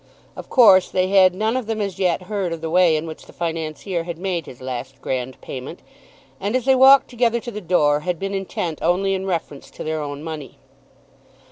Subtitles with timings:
[0.35, 3.27] Of course they had none of them as yet heard of the way in which
[3.27, 5.81] the Financier had made his last grand payment,
[6.39, 9.83] and as they walked together to the door had been intent only in reference to
[9.83, 10.57] their own money.